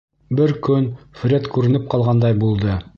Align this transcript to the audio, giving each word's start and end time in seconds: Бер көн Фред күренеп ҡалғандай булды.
Бер 0.39 0.53
көн 0.67 0.87
Фред 1.21 1.47
күренеп 1.59 1.89
ҡалғандай 1.95 2.39
булды. 2.47 2.85